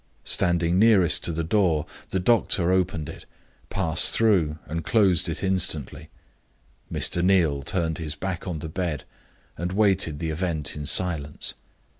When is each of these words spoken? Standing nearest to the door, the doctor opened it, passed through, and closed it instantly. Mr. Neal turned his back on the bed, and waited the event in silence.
Standing 0.25 0.79
nearest 0.79 1.23
to 1.25 1.31
the 1.31 1.43
door, 1.43 1.85
the 2.09 2.19
doctor 2.19 2.71
opened 2.71 3.07
it, 3.07 3.27
passed 3.69 4.15
through, 4.15 4.57
and 4.65 4.83
closed 4.83 5.29
it 5.29 5.43
instantly. 5.43 6.09
Mr. 6.91 7.23
Neal 7.23 7.61
turned 7.61 7.99
his 7.99 8.15
back 8.15 8.47
on 8.47 8.57
the 8.57 8.67
bed, 8.67 9.03
and 9.59 9.71
waited 9.73 10.17
the 10.17 10.31
event 10.31 10.75
in 10.75 10.87
silence. 10.87 11.53